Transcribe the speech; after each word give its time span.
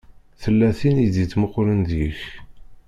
Tella 0.41 0.69
tin 0.79 0.95
i 1.05 1.07
d-ittmuqqulen 1.13 1.79
deg-k. 1.89 2.19